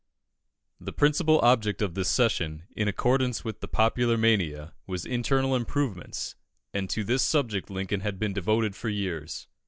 The 0.79 0.91
principal 0.93 1.39
object 1.41 1.79
of 1.79 1.93
this 1.93 2.09
session, 2.09 2.63
in 2.75 2.87
accordance 2.87 3.43
with 3.45 3.59
the 3.59 3.67
popular 3.67 4.17
mania, 4.17 4.73
was 4.87 5.05
internal 5.05 5.55
improvements, 5.55 6.35
and 6.73 6.89
to 6.89 7.03
this 7.03 7.21
subject 7.21 7.69
Lincoln 7.69 7.99
had 7.99 8.17
been 8.17 8.33
devoted 8.33 8.75
for 8.75 8.89
years. 8.89 9.47